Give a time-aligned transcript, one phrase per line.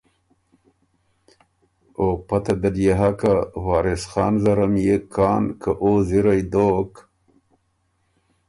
[1.99, 3.33] او پته دل يې هۀ که
[3.65, 6.91] وارث خان زرم يېکان که او زِرئ دوک